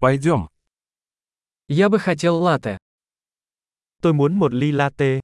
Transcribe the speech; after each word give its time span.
Пойдем. 0.00 0.48
Я 1.66 1.88
бы 1.88 1.98
хотел 1.98 2.36
латте. 2.36 2.78
Tôi 4.00 4.12
muốn 4.14 4.38
một 4.38 4.52
ly 4.52 4.70
latte. 4.70 5.20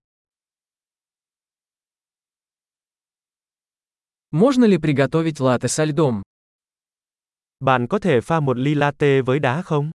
Можно 4.32 4.64
ли 4.64 4.78
приготовить 4.78 5.38
латте 5.38 5.68
со 5.68 5.84
льдом? 5.84 6.22
Bạn 7.60 7.86
có 7.88 7.98
thể 7.98 8.20
pha 8.20 8.40
một 8.40 8.56
ly 8.58 8.74
latte 8.74 9.22
với 9.22 9.38
đá 9.38 9.62
không? 9.62 9.90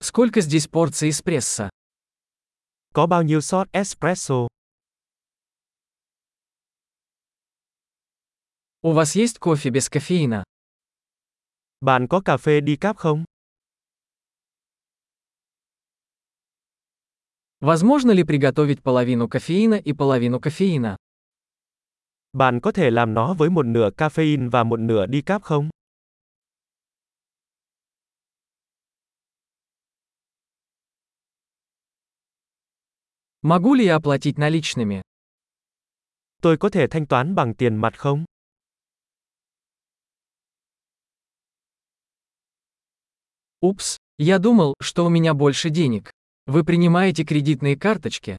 Сколько 0.00 0.40
здесь 0.40 0.66
порций 0.66 1.10
эспрессо? 1.10 1.68
Có 2.92 3.06
bao 3.06 3.22
nhiêu 3.22 3.40
shot 3.40 3.68
espresso? 3.72 4.48
У 8.85 8.93
вас 8.93 9.15
есть 9.15 9.37
кофе 9.37 9.69
без 9.69 9.89
кофеина? 9.89 10.43
Bạn 11.81 12.07
có 12.07 12.21
cà 12.21 12.37
phê 12.37 12.61
decaf 12.61 12.93
không? 12.93 13.25
Возможно 17.59 18.11
ли 18.11 18.23
приготовить 18.23 18.81
половину 18.81 19.27
кофеина 19.27 19.75
и 19.75 19.93
половину 19.93 20.39
кофеина? 20.39 20.95
Bạn 22.33 22.59
có 22.59 22.71
thể 22.71 22.89
làm 22.91 23.13
nó 23.13 23.33
với 23.33 23.49
một 23.49 23.65
nửa 23.65 23.89
caffeine 23.97 24.49
và 24.49 24.63
một 24.63 24.79
nửa 24.79 25.05
decaf 25.05 25.39
không? 25.39 25.69
Могу 33.41 33.73
ли 33.73 33.85
я 33.85 33.95
оплатить 33.95 34.37
наличными? 34.37 35.01
Tôi 36.41 36.57
có 36.57 36.69
thể 36.69 36.87
thanh 36.87 37.05
toán 37.05 37.35
bằng 37.35 37.53
tiền 37.55 37.75
mặt 37.75 37.99
không? 37.99 38.25
Упс, 43.65 43.97
я 44.17 44.39
думал, 44.39 44.73
что 44.81 45.05
у 45.05 45.09
меня 45.09 45.33
больше 45.33 45.69
денег. 45.69 46.11
Вы 46.47 46.63
принимаете 46.63 47.23
кредитные 47.23 47.75
карточки? 47.75 48.37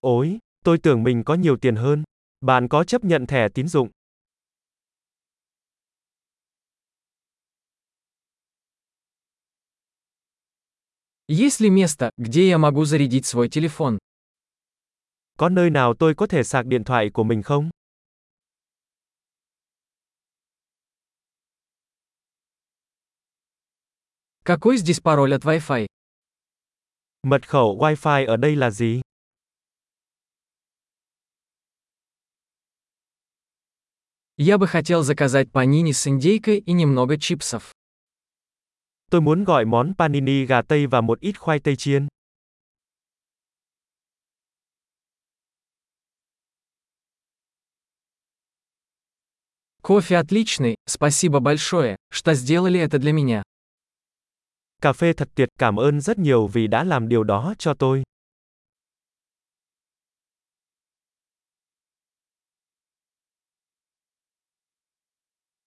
Ôi, 0.00 0.38
tôi 0.64 0.78
tưởng 0.78 1.02
mình 1.02 1.24
có 1.24 1.34
nhiều 1.34 1.56
tiền 1.56 1.76
hơn. 1.76 2.04
Bạn 2.40 2.68
có 2.68 2.84
chấp 2.84 3.04
nhận 3.04 3.26
thẻ 3.26 3.48
tín 3.48 3.68
dụng? 3.68 3.90
Есть 11.26 11.60
ли 11.60 11.70
место, 11.70 12.10
где 12.18 12.48
я 12.48 12.58
могу 12.58 12.84
зарядить 12.84 13.26
свой 13.26 13.48
телефон? 13.48 13.98
Có 15.38 15.48
nơi 15.48 15.70
nào 15.70 15.94
tôi 15.94 16.14
có 16.14 16.26
thể 16.26 16.42
sạc 16.42 16.66
điện 16.66 16.84
thoại 16.84 17.10
của 17.10 17.24
mình 17.24 17.42
không? 17.42 17.70
Какой 24.49 24.77
здесь 24.77 24.99
пароль 24.99 25.35
от 25.35 25.45
Wi-Fi? 25.45 25.85
Mật 27.23 27.47
khẩu 27.47 27.77
Wi-Fi 27.77 28.25
ở 28.25 28.37
đây 28.37 28.55
là 28.55 28.71
gì? 28.71 29.01
Я 34.37 34.57
бы 34.57 34.65
хотел 34.65 35.03
заказать 35.03 35.51
панини 35.51 35.91
с 35.91 36.07
индейкой 36.07 36.57
и 36.57 36.73
немного 36.73 37.19
чипсов. 37.19 37.73
Tôi 39.11 39.21
muốn 39.21 39.43
gọi 39.43 39.65
món 39.65 39.93
panini 39.97 40.45
gà 40.45 40.61
tây 40.61 40.87
và 40.87 41.01
một 41.01 41.19
ít 41.19 41.39
khoai 41.39 41.59
tây 41.59 41.75
chiên. 41.75 42.07
Кофе 49.83 50.17
отличный, 50.17 50.75
спасибо 50.87 51.39
большое, 51.39 51.97
что 52.11 52.33
сделали 52.33 52.79
это 52.79 52.97
для 52.97 53.13
меня. 53.13 53.43
Cà 54.82 54.92
phê 54.92 55.12
thật 55.12 55.28
tuyệt, 55.34 55.48
cảm 55.58 55.76
ơn 55.76 56.00
rất 56.00 56.18
nhiều 56.18 56.46
vì 56.46 56.66
đã 56.66 56.84
làm 56.84 57.08
điều 57.08 57.24
đó 57.24 57.54
cho 57.58 57.74
tôi. 57.74 58.02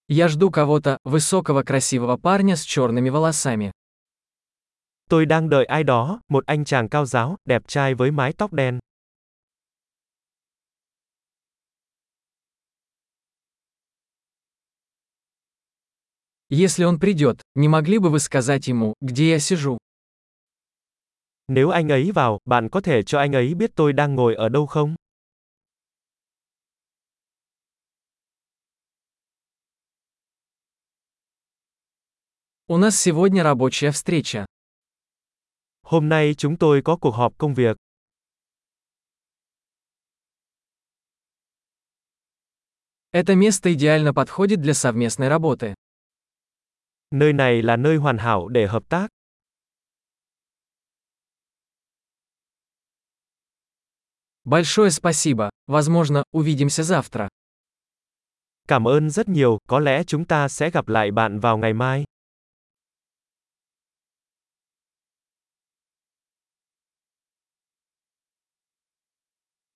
Я 0.07 0.27
жду 0.27 0.51
кого-то, 0.51 0.97
высокого 1.03 1.63
красивого 1.63 2.17
парня 2.17 2.55
с 2.55 2.61
черными 2.61 3.09
волосами. 3.09 3.71
Tôi 5.09 5.25
đang 5.25 5.49
đợi 5.49 5.65
ai 5.65 5.83
đó, 5.83 6.21
một 6.29 6.45
anh 6.45 6.65
chàng 6.65 6.89
cao 6.89 7.05
giáo, 7.05 7.35
đẹp 7.45 7.67
trai 7.67 7.93
với 7.93 8.11
mái 8.11 8.33
tóc 8.33 8.53
đen. 8.53 8.79
Если 16.54 16.84
он 16.84 16.98
придет, 16.98 17.40
не 17.54 17.66
могли 17.66 17.96
бы 17.96 18.10
вы 18.10 18.20
сказать 18.20 18.68
ему, 18.68 18.92
где 19.00 19.30
я 19.30 19.38
сижу? 19.38 19.78
Nếu 21.48 21.70
anh 21.70 21.88
ấy 21.92 22.12
vào, 22.12 22.38
bạn 22.44 22.68
có 22.68 22.80
thể 22.80 23.02
cho 23.02 23.18
anh 23.18 23.32
ấy 23.32 23.54
biết 23.54 23.70
tôi 23.74 23.92
đang 23.92 24.14
ngồi 24.14 24.34
ở 24.34 24.48
đâu 24.48 24.66
không? 24.66 24.96
У 32.66 32.76
нас 32.76 32.96
сегодня 32.96 33.42
рабочая 33.42 33.90
встреча. 33.90 34.46
Hôm 35.82 36.08
nay 36.08 36.34
chúng 36.34 36.56
tôi 36.56 36.82
có 36.82 36.96
cuộc 36.96 37.14
họp 37.14 37.38
công 37.38 37.54
việc. 37.54 37.76
Это 43.10 43.34
место 43.34 43.72
идеально 43.72 44.12
подходит 44.12 44.60
для 44.60 44.74
совместной 44.74 45.28
работы. 45.28 45.74
Nơi 47.11 47.33
này 47.33 47.61
là 47.61 47.75
nơi 47.75 47.97
hoàn 47.97 48.17
hảo 48.17 48.47
để 48.47 48.67
hợp 48.67 48.83
tác. 48.89 49.07
Большое 54.43 54.91
спасибо. 54.91 55.49
Возможно, 55.67 56.23
увидимся 56.31 56.83
завтра. 56.83 57.27
Cảm 58.67 58.87
ơn 58.87 59.09
rất 59.09 59.29
nhiều, 59.29 59.57
có 59.67 59.79
lẽ 59.79 60.03
chúng 60.03 60.25
ta 60.25 60.47
sẽ 60.47 60.69
gặp 60.69 60.87
lại 60.87 61.11
bạn 61.11 61.39
vào 61.39 61.57
ngày 61.57 61.73
mai. 61.73 62.03